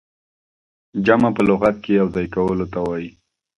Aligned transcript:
جمع 1.05 1.29
په 1.35 1.41
لغت 1.47 1.75
کښي 1.83 1.93
يو 1.99 2.07
ځاى 2.13 2.27
کولو 2.35 2.65
ته 2.73 2.79
وايي. 2.87 3.09